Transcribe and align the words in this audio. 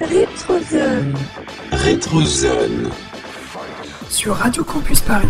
Rétrozone. 0.00 1.14
Rétrozone. 1.72 2.90
Sur 4.08 4.34
Radio 4.34 4.64
Campus 4.64 5.02
Paris. 5.02 5.28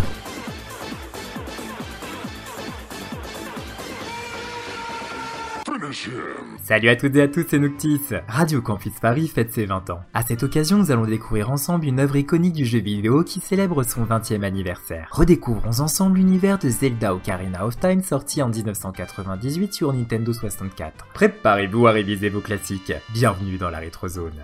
Salut 6.62 6.88
à 6.88 6.94
toutes 6.94 7.16
et 7.16 7.22
à 7.22 7.26
tous, 7.26 7.44
c'est 7.48 7.58
Noctis. 7.58 8.00
Radio 8.28 8.62
Campus 8.62 8.92
Paris 9.00 9.26
fête 9.26 9.52
ses 9.52 9.66
20 9.66 9.90
ans. 9.90 10.02
À 10.14 10.22
cette 10.22 10.44
occasion, 10.44 10.78
nous 10.78 10.92
allons 10.92 11.04
découvrir 11.04 11.50
ensemble 11.50 11.86
une 11.86 11.98
œuvre 11.98 12.14
iconique 12.14 12.52
du 12.52 12.64
jeu 12.64 12.78
vidéo 12.78 13.24
qui 13.24 13.40
célèbre 13.40 13.82
son 13.82 14.04
20e 14.04 14.44
anniversaire. 14.44 15.08
Redécouvrons 15.10 15.80
ensemble 15.80 16.18
l'univers 16.18 16.60
de 16.60 16.68
Zelda 16.68 17.12
Ocarina 17.12 17.66
of 17.66 17.80
Time 17.80 18.02
sorti 18.02 18.40
en 18.40 18.48
1998 18.50 19.74
sur 19.74 19.92
Nintendo 19.92 20.32
64. 20.32 21.06
Préparez-vous 21.12 21.88
à 21.88 21.90
réviser 21.90 22.28
vos 22.28 22.40
classiques. 22.40 22.92
Bienvenue 23.12 23.58
dans 23.58 23.70
la 23.70 23.78
rétrozone. 23.80 24.40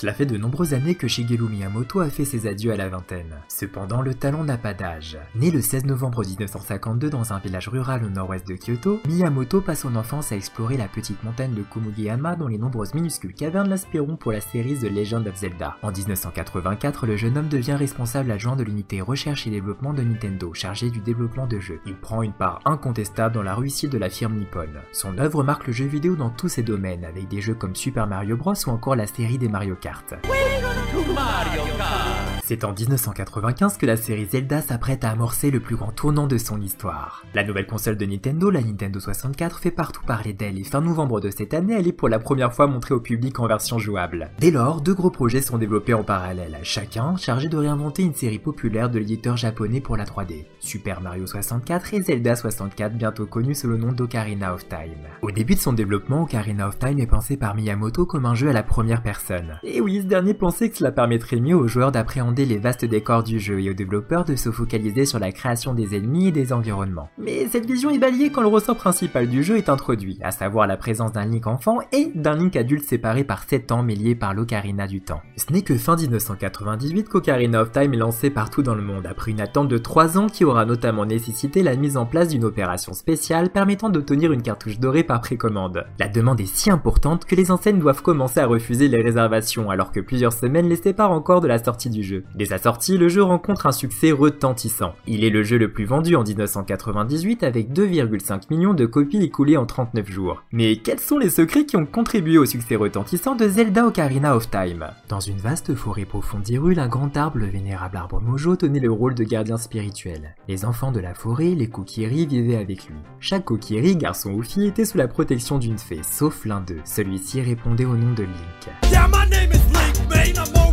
Cela 0.00 0.14
fait 0.14 0.26
de 0.26 0.36
nombreuses 0.36 0.74
années 0.74 0.94
que 0.94 1.08
Shigeru 1.08 1.48
Miyamoto 1.48 1.98
a 1.98 2.08
fait 2.08 2.24
ses 2.24 2.46
adieux 2.46 2.70
à 2.70 2.76
la 2.76 2.88
vingtaine. 2.88 3.34
Cependant, 3.48 4.00
le 4.00 4.14
talent 4.14 4.44
n'a 4.44 4.56
pas 4.56 4.72
d'âge. 4.72 5.18
Né 5.34 5.50
le 5.50 5.60
16 5.60 5.86
novembre 5.86 6.24
1952 6.24 7.10
dans 7.10 7.32
un 7.32 7.40
village 7.40 7.66
rural 7.66 8.04
au 8.04 8.08
nord-ouest 8.08 8.46
de 8.46 8.54
Kyoto, 8.54 9.00
Miyamoto 9.08 9.60
passe 9.60 9.80
son 9.80 9.96
enfance 9.96 10.30
à 10.30 10.36
explorer 10.36 10.76
la 10.76 10.86
petite 10.86 11.24
montagne 11.24 11.52
de 11.52 11.64
Kumugiyama 11.64 12.36
dont 12.36 12.46
les 12.46 12.58
nombreuses 12.58 12.94
minuscules 12.94 13.34
cavernes 13.34 13.70
l'aspireront 13.70 14.14
pour 14.14 14.30
la 14.30 14.40
série 14.40 14.76
The 14.76 14.84
Legend 14.84 15.26
of 15.26 15.34
Zelda. 15.34 15.76
En 15.82 15.90
1984, 15.90 17.04
le 17.08 17.16
jeune 17.16 17.36
homme 17.36 17.48
devient 17.48 17.74
responsable 17.74 18.30
adjoint 18.30 18.54
de 18.54 18.62
l'unité 18.62 19.00
recherche 19.00 19.48
et 19.48 19.50
développement 19.50 19.94
de 19.94 20.02
Nintendo, 20.02 20.54
chargé 20.54 20.90
du 20.90 21.00
développement 21.00 21.48
de 21.48 21.58
jeux. 21.58 21.80
Il 21.86 21.96
prend 21.96 22.22
une 22.22 22.32
part 22.32 22.60
incontestable 22.66 23.34
dans 23.34 23.42
la 23.42 23.56
réussite 23.56 23.90
de 23.90 23.98
la 23.98 24.10
firme 24.10 24.36
Nippon. 24.36 24.68
Son 24.92 25.18
œuvre 25.18 25.42
marque 25.42 25.66
le 25.66 25.72
jeu 25.72 25.86
vidéo 25.86 26.14
dans 26.14 26.30
tous 26.30 26.50
ses 26.50 26.62
domaines, 26.62 27.04
avec 27.04 27.26
des 27.26 27.40
jeux 27.40 27.54
comme 27.54 27.74
Super 27.74 28.06
Mario 28.06 28.36
Bros 28.36 28.54
ou 28.64 28.70
encore 28.70 28.94
la 28.94 29.08
série 29.08 29.38
des 29.38 29.48
Mario 29.48 29.74
Kart. 29.74 29.87
Kart. 29.88 30.28
Welcome 30.28 31.04
to 31.04 31.12
Mario 31.12 31.64
Kart. 31.78 32.37
C'est 32.48 32.64
en 32.64 32.72
1995 32.72 33.76
que 33.76 33.84
la 33.84 33.98
série 33.98 34.24
Zelda 34.24 34.62
s'apprête 34.62 35.04
à 35.04 35.10
amorcer 35.10 35.50
le 35.50 35.60
plus 35.60 35.76
grand 35.76 35.92
tournant 35.92 36.26
de 36.26 36.38
son 36.38 36.62
histoire. 36.62 37.22
La 37.34 37.44
nouvelle 37.44 37.66
console 37.66 37.98
de 37.98 38.06
Nintendo, 38.06 38.48
la 38.48 38.62
Nintendo 38.62 38.98
64, 38.98 39.58
fait 39.58 39.70
partout 39.70 40.00
parler 40.06 40.32
d'elle 40.32 40.58
et 40.58 40.64
fin 40.64 40.80
novembre 40.80 41.20
de 41.20 41.28
cette 41.28 41.52
année, 41.52 41.74
elle 41.78 41.88
est 41.88 41.92
pour 41.92 42.08
la 42.08 42.18
première 42.18 42.54
fois 42.54 42.66
montrée 42.66 42.94
au 42.94 43.00
public 43.00 43.38
en 43.38 43.46
version 43.46 43.78
jouable. 43.78 44.30
Dès 44.38 44.50
lors, 44.50 44.80
deux 44.80 44.94
gros 44.94 45.10
projets 45.10 45.42
sont 45.42 45.58
développés 45.58 45.92
en 45.92 46.04
parallèle, 46.04 46.56
chacun 46.62 47.16
chargé 47.16 47.50
de 47.50 47.56
réinventer 47.58 48.02
une 48.02 48.14
série 48.14 48.38
populaire 48.38 48.88
de 48.88 48.98
l'éditeur 48.98 49.36
japonais 49.36 49.82
pour 49.82 49.98
la 49.98 50.06
3D. 50.06 50.46
Super 50.58 51.02
Mario 51.02 51.26
64 51.26 51.92
et 51.92 52.00
Zelda 52.00 52.34
64, 52.34 52.94
bientôt 52.94 53.26
connu 53.26 53.54
sous 53.54 53.68
le 53.68 53.76
nom 53.76 53.92
d'Ocarina 53.92 54.54
of 54.54 54.66
Time. 54.70 55.04
Au 55.20 55.30
début 55.30 55.54
de 55.54 55.60
son 55.60 55.74
développement, 55.74 56.22
Ocarina 56.22 56.66
of 56.68 56.78
Time 56.78 56.98
est 56.98 57.06
pensé 57.06 57.36
par 57.36 57.54
Miyamoto 57.54 58.06
comme 58.06 58.24
un 58.24 58.34
jeu 58.34 58.48
à 58.48 58.54
la 58.54 58.62
première 58.62 59.02
personne. 59.02 59.60
Et 59.64 59.82
oui, 59.82 60.00
ce 60.00 60.06
dernier 60.06 60.32
pensait 60.32 60.70
que 60.70 60.78
cela 60.78 60.92
permettrait 60.92 61.40
mieux 61.40 61.54
aux 61.54 61.68
joueurs 61.68 61.92
d'appréhender 61.92 62.37
les 62.44 62.58
vastes 62.58 62.84
décors 62.84 63.22
du 63.22 63.38
jeu 63.38 63.60
et 63.60 63.70
aux 63.70 63.74
développeurs 63.74 64.24
de 64.24 64.36
se 64.36 64.50
focaliser 64.50 65.06
sur 65.06 65.18
la 65.18 65.32
création 65.32 65.74
des 65.74 65.96
ennemis 65.96 66.28
et 66.28 66.32
des 66.32 66.52
environnements. 66.52 67.08
Mais 67.18 67.46
cette 67.48 67.66
vision 67.66 67.90
est 67.90 67.98
balayée 67.98 68.30
quand 68.30 68.42
le 68.42 68.48
ressort 68.48 68.76
principal 68.76 69.28
du 69.28 69.42
jeu 69.42 69.56
est 69.56 69.68
introduit, 69.68 70.18
à 70.22 70.30
savoir 70.30 70.66
la 70.66 70.76
présence 70.76 71.12
d'un 71.12 71.24
Link 71.24 71.46
enfant 71.46 71.78
et 71.92 72.10
d'un 72.14 72.36
Link 72.36 72.56
adulte 72.56 72.84
séparé 72.84 73.24
par 73.24 73.44
7 73.44 73.72
ans 73.72 73.82
mais 73.82 73.94
lié 73.94 74.14
par 74.14 74.34
l'Ocarina 74.34 74.86
du 74.86 75.00
temps. 75.00 75.20
Ce 75.36 75.52
n'est 75.52 75.62
que 75.62 75.76
fin 75.76 75.96
1998 75.96 77.08
qu'Ocarina 77.08 77.62
of 77.62 77.72
Time 77.72 77.94
est 77.94 77.98
lancé 77.98 78.30
partout 78.30 78.62
dans 78.62 78.74
le 78.74 78.82
monde, 78.82 79.06
après 79.06 79.30
une 79.30 79.40
attente 79.40 79.68
de 79.68 79.78
3 79.78 80.18
ans 80.18 80.26
qui 80.26 80.44
aura 80.44 80.64
notamment 80.64 81.06
nécessité 81.06 81.62
la 81.62 81.76
mise 81.76 81.96
en 81.96 82.06
place 82.06 82.28
d'une 82.28 82.44
opération 82.44 82.92
spéciale 82.92 83.50
permettant 83.50 83.90
d'obtenir 83.90 84.32
une 84.32 84.42
cartouche 84.42 84.78
dorée 84.78 85.04
par 85.04 85.20
précommande. 85.20 85.86
La 85.98 86.08
demande 86.08 86.40
est 86.40 86.46
si 86.46 86.70
importante 86.70 87.24
que 87.24 87.34
les 87.34 87.50
enseignes 87.50 87.78
doivent 87.78 88.02
commencer 88.02 88.40
à 88.40 88.46
refuser 88.46 88.88
les 88.88 89.02
réservations 89.02 89.70
alors 89.70 89.92
que 89.92 90.00
plusieurs 90.00 90.32
semaines 90.32 90.68
les 90.68 90.76
séparent 90.76 91.12
encore 91.12 91.40
de 91.40 91.48
la 91.48 91.62
sortie 91.62 91.90
du 91.90 92.02
jeu. 92.02 92.24
Dès 92.34 92.46
sa 92.46 92.58
sortie, 92.58 92.98
le 92.98 93.08
jeu 93.08 93.22
rencontre 93.22 93.66
un 93.66 93.72
succès 93.72 94.12
retentissant. 94.12 94.94
Il 95.06 95.24
est 95.24 95.30
le 95.30 95.42
jeu 95.42 95.58
le 95.58 95.72
plus 95.72 95.84
vendu 95.84 96.16
en 96.16 96.22
1998 96.22 97.42
avec 97.42 97.72
2,5 97.72 98.42
millions 98.50 98.74
de 98.74 98.86
copies 98.86 99.22
écoulées 99.22 99.56
en 99.56 99.66
39 99.66 100.10
jours. 100.10 100.42
Mais 100.52 100.76
quels 100.76 101.00
sont 101.00 101.18
les 101.18 101.30
secrets 101.30 101.64
qui 101.64 101.76
ont 101.76 101.86
contribué 101.86 102.38
au 102.38 102.46
succès 102.46 102.76
retentissant 102.76 103.34
de 103.34 103.48
Zelda 103.48 103.86
Ocarina 103.86 104.36
of 104.36 104.50
Time? 104.50 104.86
Dans 105.08 105.20
une 105.20 105.38
vaste 105.38 105.74
forêt 105.74 106.04
profonde 106.04 106.42
d'Hyrule, 106.42 106.78
un 106.78 106.88
grand 106.88 107.16
arbre, 107.16 107.38
le 107.38 107.46
vénérable 107.46 107.96
arbre 107.96 108.20
Mojo, 108.20 108.56
tenait 108.56 108.80
le 108.80 108.92
rôle 108.92 109.14
de 109.14 109.24
gardien 109.24 109.56
spirituel. 109.56 110.34
Les 110.48 110.64
enfants 110.64 110.92
de 110.92 111.00
la 111.00 111.14
forêt, 111.14 111.54
les 111.54 111.68
Kokiri, 111.68 112.26
vivaient 112.26 112.56
avec 112.56 112.86
lui. 112.86 112.96
Chaque 113.20 113.44
Kokiri, 113.44 113.96
garçon 113.96 114.32
ou 114.32 114.42
fille, 114.42 114.66
était 114.66 114.84
sous 114.84 114.98
la 114.98 115.08
protection 115.08 115.58
d'une 115.58 115.78
fée, 115.78 116.00
sauf 116.02 116.44
l'un 116.44 116.60
d'eux. 116.60 116.80
Celui-ci 116.84 117.40
répondait 117.40 117.84
au 117.84 117.96
nom 117.96 118.12
de 118.14 118.22
Link. 118.22 118.90
Yeah, 118.90 119.08
my 119.08 119.28
name 119.28 119.50
is 119.52 119.72
Link, 119.72 120.67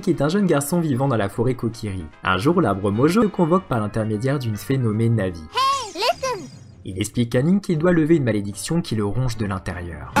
Link 0.00 0.08
est 0.08 0.22
un 0.22 0.30
jeune 0.30 0.46
garçon 0.46 0.80
vivant 0.80 1.08
dans 1.08 1.16
la 1.18 1.28
forêt 1.28 1.52
Kokiri. 1.52 2.06
Un 2.24 2.38
jour, 2.38 2.62
l'arbre 2.62 2.90
Mojo 2.90 3.20
le 3.20 3.28
convoque 3.28 3.64
par 3.64 3.80
l'intermédiaire 3.80 4.38
d'une 4.38 4.56
fée 4.56 4.78
nommée 4.78 5.10
Navi. 5.10 5.42
Il 6.84 6.98
explique 6.98 7.34
à 7.34 7.42
Link 7.42 7.62
qu'il 7.64 7.78
doit 7.78 7.92
lever 7.92 8.16
une 8.16 8.24
malédiction 8.24 8.80
qui 8.80 8.96
le 8.96 9.04
ronge 9.04 9.36
de 9.36 9.44
l'intérieur. 9.44 10.14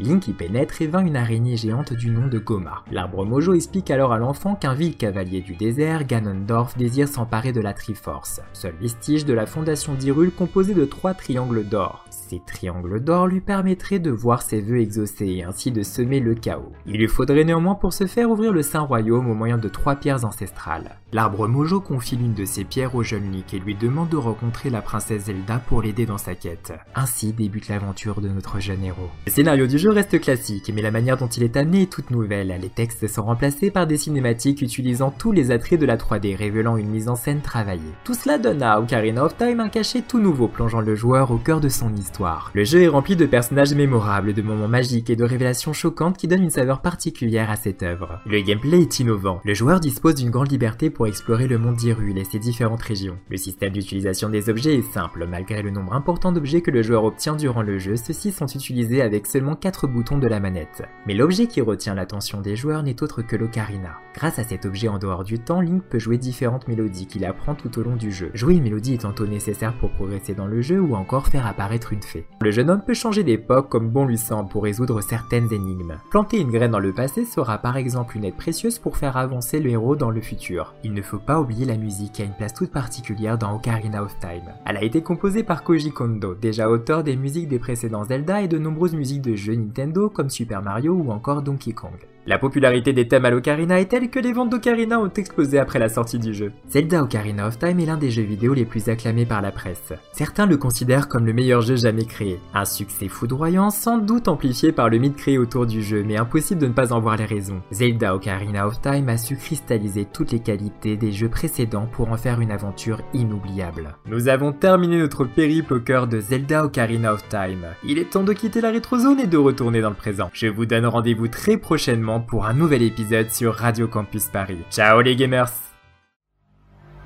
Link 0.00 0.28
y 0.28 0.32
pénètre 0.32 0.82
et 0.82 0.86
vainc 0.86 1.06
une 1.06 1.16
araignée 1.16 1.56
géante 1.56 1.92
du 1.92 2.10
nom 2.10 2.26
de 2.26 2.38
Goma. 2.38 2.82
L'arbre 2.90 3.24
Mojo 3.24 3.54
explique 3.54 3.90
alors 3.90 4.12
à 4.12 4.18
l'enfant 4.18 4.54
qu'un 4.54 4.74
vil 4.74 4.96
cavalier 4.96 5.40
du 5.40 5.54
désert, 5.54 6.04
Ganondorf, 6.04 6.76
désire 6.76 7.08
s'emparer 7.08 7.52
de 7.52 7.60
la 7.60 7.72
Triforce, 7.72 8.40
seul 8.52 8.74
vestige 8.80 9.24
de 9.24 9.32
la 9.32 9.46
fondation 9.46 9.94
d'Hyrule 9.94 10.32
composée 10.32 10.74
de 10.74 10.84
trois 10.84 11.14
triangles 11.14 11.64
d'or. 11.64 12.04
Ces 12.10 12.42
triangles 12.44 13.02
d'or 13.02 13.28
lui 13.28 13.40
permettraient 13.40 13.98
de 13.98 14.10
voir 14.10 14.42
ses 14.42 14.60
vœux 14.60 14.80
exaucés 14.80 15.26
et 15.26 15.44
ainsi 15.44 15.70
de 15.70 15.82
semer 15.82 16.20
le 16.20 16.34
chaos. 16.34 16.72
Il 16.86 16.98
lui 16.98 17.08
faudrait 17.08 17.44
néanmoins 17.44 17.74
pour 17.74 17.92
ce 17.92 18.06
faire 18.06 18.30
ouvrir 18.30 18.52
le 18.52 18.62
Saint 18.62 18.80
Royaume 18.80 19.30
au 19.30 19.34
moyen 19.34 19.58
de 19.58 19.68
trois 19.68 19.94
pierres 19.94 20.24
ancestrales. 20.24 20.98
L'arbre 21.12 21.46
Mojo 21.46 21.80
confie 21.80 22.16
l'une 22.16 22.34
de 22.34 22.44
ces 22.44 22.64
pierres 22.64 22.94
au 22.94 23.02
jeune 23.02 23.30
Link 23.30 23.43
et 23.52 23.58
lui 23.58 23.74
demande 23.74 24.08
de 24.08 24.16
rencontrer 24.16 24.70
la 24.70 24.80
princesse 24.80 25.24
Zelda 25.24 25.58
pour 25.58 25.82
l'aider 25.82 26.06
dans 26.06 26.18
sa 26.18 26.34
quête. 26.34 26.72
Ainsi 26.94 27.32
débute 27.32 27.68
l'aventure 27.68 28.20
de 28.20 28.28
notre 28.28 28.60
jeune 28.60 28.84
héros. 28.84 29.10
Le 29.26 29.32
scénario 29.32 29.66
du 29.66 29.78
jeu 29.78 29.90
reste 29.90 30.20
classique, 30.20 30.72
mais 30.74 30.82
la 30.82 30.90
manière 30.90 31.16
dont 31.16 31.28
il 31.28 31.42
est 31.42 31.56
amené 31.56 31.82
est 31.82 31.92
toute 31.92 32.10
nouvelle. 32.10 32.58
Les 32.60 32.68
textes 32.68 33.06
sont 33.08 33.24
remplacés 33.24 33.70
par 33.70 33.86
des 33.86 33.96
cinématiques 33.96 34.62
utilisant 34.62 35.10
tous 35.10 35.32
les 35.32 35.50
attraits 35.50 35.80
de 35.80 35.86
la 35.86 35.96
3D, 35.96 36.36
révélant 36.36 36.76
une 36.76 36.88
mise 36.88 37.08
en 37.08 37.16
scène 37.16 37.40
travaillée. 37.40 37.82
Tout 38.04 38.14
cela 38.14 38.38
donne 38.38 38.62
à 38.62 38.80
Ocarina 38.80 39.24
of 39.24 39.36
Time 39.36 39.60
un 39.60 39.68
cachet 39.68 40.02
tout 40.02 40.20
nouveau, 40.20 40.48
plongeant 40.48 40.80
le 40.80 40.94
joueur 40.94 41.30
au 41.30 41.38
cœur 41.38 41.60
de 41.60 41.68
son 41.68 41.94
histoire. 41.94 42.50
Le 42.54 42.64
jeu 42.64 42.82
est 42.82 42.88
rempli 42.88 43.16
de 43.16 43.26
personnages 43.26 43.74
mémorables, 43.74 44.34
de 44.34 44.42
moments 44.42 44.68
magiques 44.68 45.10
et 45.10 45.16
de 45.16 45.24
révélations 45.24 45.72
choquantes 45.72 46.16
qui 46.16 46.28
donnent 46.28 46.44
une 46.44 46.50
saveur 46.50 46.80
particulière 46.80 47.50
à 47.50 47.56
cette 47.56 47.82
œuvre. 47.82 48.20
Le 48.26 48.40
gameplay 48.40 48.80
est 48.80 49.00
innovant. 49.00 49.40
Le 49.44 49.54
joueur 49.54 49.80
dispose 49.80 50.14
d'une 50.14 50.30
grande 50.30 50.50
liberté 50.50 50.90
pour 50.90 51.06
explorer 51.06 51.46
le 51.46 51.58
monde 51.58 51.76
d'Hyrule 51.76 52.18
et 52.18 52.24
ses 52.24 52.38
différentes 52.38 52.82
régions. 52.82 53.18
Le 53.34 53.38
système 53.38 53.72
d'utilisation 53.72 54.28
des 54.28 54.48
objets 54.48 54.76
est 54.76 54.92
simple, 54.92 55.26
malgré 55.26 55.60
le 55.60 55.72
nombre 55.72 55.94
important 55.94 56.30
d'objets 56.30 56.60
que 56.60 56.70
le 56.70 56.84
joueur 56.84 57.02
obtient 57.02 57.34
durant 57.34 57.62
le 57.62 57.80
jeu, 57.80 57.96
ceux-ci 57.96 58.30
sont 58.30 58.46
utilisés 58.46 59.02
avec 59.02 59.26
seulement 59.26 59.56
4 59.56 59.88
boutons 59.88 60.18
de 60.18 60.28
la 60.28 60.38
manette. 60.38 60.84
Mais 61.04 61.14
l'objet 61.14 61.48
qui 61.48 61.60
retient 61.60 61.96
l'attention 61.96 62.40
des 62.40 62.54
joueurs 62.54 62.84
n'est 62.84 63.02
autre 63.02 63.22
que 63.22 63.34
l'ocarina. 63.34 63.98
Grâce 64.14 64.38
à 64.38 64.44
cet 64.44 64.66
objet 64.66 64.86
en 64.86 65.00
dehors 65.00 65.24
du 65.24 65.40
temps, 65.40 65.60
Link 65.60 65.82
peut 65.82 65.98
jouer 65.98 66.16
différentes 66.16 66.68
mélodies 66.68 67.08
qu'il 67.08 67.24
apprend 67.24 67.56
tout 67.56 67.76
au 67.76 67.82
long 67.82 67.96
du 67.96 68.12
jeu. 68.12 68.30
Jouer 68.34 68.54
une 68.54 68.62
mélodie 68.62 68.94
est 68.94 68.98
tantôt 68.98 69.26
nécessaire 69.26 69.76
pour 69.78 69.90
progresser 69.90 70.36
dans 70.36 70.46
le 70.46 70.62
jeu 70.62 70.78
ou 70.78 70.94
encore 70.94 71.26
faire 71.26 71.48
apparaître 71.48 71.92
une 71.92 72.04
fée. 72.04 72.28
Le 72.40 72.52
jeune 72.52 72.70
homme 72.70 72.84
peut 72.86 72.94
changer 72.94 73.24
d'époque 73.24 73.68
comme 73.68 73.90
bon 73.90 74.06
lui 74.06 74.16
semble 74.16 74.48
pour 74.48 74.62
résoudre 74.62 75.00
certaines 75.00 75.52
énigmes. 75.52 75.98
Planter 76.12 76.38
une 76.38 76.52
graine 76.52 76.70
dans 76.70 76.78
le 76.78 76.94
passé 76.94 77.24
sera 77.24 77.58
par 77.58 77.76
exemple 77.76 78.16
une 78.16 78.26
aide 78.26 78.36
précieuse 78.36 78.78
pour 78.78 78.96
faire 78.96 79.16
avancer 79.16 79.58
le 79.58 79.70
héros 79.70 79.96
dans 79.96 80.12
le 80.12 80.20
futur. 80.20 80.76
Il 80.84 80.94
ne 80.94 81.02
faut 81.02 81.18
pas 81.18 81.40
oublier 81.40 81.66
la 81.66 81.76
musique 81.76 82.12
qui 82.12 82.22
a 82.22 82.26
une 82.26 82.36
place 82.36 82.54
toute 82.54 82.70
particulière 82.70 83.23
dans 83.32 83.56
Ocarina 83.56 84.02
of 84.02 84.18
Time. 84.20 84.52
Elle 84.66 84.76
a 84.76 84.84
été 84.84 85.02
composée 85.02 85.42
par 85.42 85.64
Koji 85.64 85.90
Kondo, 85.90 86.34
déjà 86.34 86.68
auteur 86.68 87.02
des 87.02 87.16
musiques 87.16 87.48
des 87.48 87.58
précédents 87.58 88.04
Zelda 88.04 88.42
et 88.42 88.48
de 88.48 88.58
nombreuses 88.58 88.94
musiques 88.94 89.22
de 89.22 89.34
jeux 89.34 89.54
Nintendo 89.54 90.08
comme 90.10 90.30
Super 90.30 90.62
Mario 90.62 90.92
ou 90.92 91.10
encore 91.10 91.42
Donkey 91.42 91.72
Kong. 91.72 91.96
La 92.26 92.38
popularité 92.38 92.94
des 92.94 93.06
thèmes 93.06 93.26
à 93.26 93.30
l'Ocarina 93.30 93.78
est 93.78 93.84
telle 93.84 94.08
que 94.08 94.18
les 94.18 94.32
ventes 94.32 94.48
d'Ocarina 94.48 94.98
ont 94.98 95.10
explosé 95.10 95.58
après 95.58 95.78
la 95.78 95.90
sortie 95.90 96.18
du 96.18 96.32
jeu. 96.32 96.52
Zelda 96.70 97.02
Ocarina 97.02 97.46
of 97.46 97.58
Time 97.58 97.78
est 97.80 97.84
l'un 97.84 97.98
des 97.98 98.10
jeux 98.10 98.22
vidéo 98.22 98.54
les 98.54 98.64
plus 98.64 98.88
acclamés 98.88 99.26
par 99.26 99.42
la 99.42 99.52
presse. 99.52 99.92
Certains 100.12 100.46
le 100.46 100.56
considèrent 100.56 101.08
comme 101.08 101.26
le 101.26 101.34
meilleur 101.34 101.60
jeu 101.60 101.76
jamais 101.76 102.06
créé. 102.06 102.40
Un 102.54 102.64
succès 102.64 103.08
foudroyant, 103.08 103.68
sans 103.68 103.98
doute 103.98 104.28
amplifié 104.28 104.72
par 104.72 104.88
le 104.88 104.96
mythe 104.96 105.16
créé 105.16 105.36
autour 105.36 105.66
du 105.66 105.82
jeu, 105.82 106.02
mais 106.02 106.16
impossible 106.16 106.62
de 106.62 106.68
ne 106.68 106.72
pas 106.72 106.94
en 106.94 107.00
voir 107.00 107.18
les 107.18 107.26
raisons. 107.26 107.60
Zelda 107.70 108.14
Ocarina 108.14 108.66
of 108.66 108.80
Time 108.80 109.10
a 109.10 109.18
su 109.18 109.36
cristalliser 109.36 110.06
toutes 110.10 110.32
les 110.32 110.40
qualités 110.40 110.96
des 110.96 111.12
jeux 111.12 111.28
précédents 111.28 111.90
pour 111.92 112.10
en 112.10 112.16
faire 112.16 112.40
une 112.40 112.52
aventure 112.52 113.02
inoubliable. 113.12 113.96
Nous 114.06 114.28
avons 114.28 114.52
terminé 114.52 114.96
notre 114.96 115.26
périple 115.26 115.74
au 115.74 115.80
cœur 115.80 116.06
de 116.06 116.20
Zelda 116.20 116.64
Ocarina 116.64 117.12
of 117.12 117.28
Time. 117.28 117.66
Il 117.84 117.98
est 117.98 118.08
temps 118.08 118.22
de 118.22 118.32
quitter 118.32 118.62
la 118.62 118.70
rétrozone 118.70 119.20
et 119.20 119.26
de 119.26 119.36
retourner 119.36 119.82
dans 119.82 119.90
le 119.90 119.94
présent. 119.94 120.30
Je 120.32 120.46
vous 120.46 120.64
donne 120.64 120.86
rendez-vous 120.86 121.28
très 121.28 121.58
prochainement 121.58 122.13
pour 122.20 122.46
un 122.46 122.54
nouvel 122.54 122.82
épisode 122.82 123.30
sur 123.30 123.54
Radio 123.54 123.88
Campus 123.88 124.26
Paris. 124.26 124.58
Ciao 124.70 125.00
les 125.00 125.16
gamers 125.16 125.52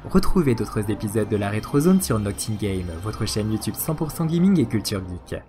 Retrouvez 0.05 0.55
d'autres 0.55 0.91
épisodes 0.91 1.29
de 1.29 1.37
la 1.37 1.51
Rétrozone 1.51 2.01
sur 2.01 2.19
Nocting 2.19 2.57
Game, 2.57 2.91
votre 3.03 3.27
chaîne 3.27 3.53
YouTube 3.53 3.75
100% 3.75 4.27
gaming 4.27 4.61
et 4.61 4.67
culture 4.67 5.03
geek. 5.09 5.43